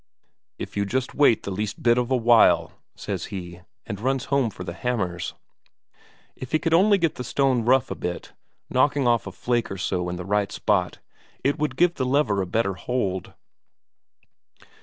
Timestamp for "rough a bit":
7.65-8.33